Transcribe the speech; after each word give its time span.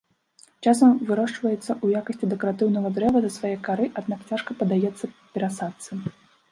Часам 0.69 0.91
вырошчваецца 1.09 1.69
ў 1.83 1.87
якасці 2.01 2.31
дэкаратыўнага 2.33 2.93
дрэва 2.99 3.17
з-за 3.27 3.31
сваёй 3.37 3.57
кары, 3.69 3.85
аднак 4.03 4.19
цяжка 4.33 4.51
паддаецца 4.65 5.05
перасадцы. 5.37 5.91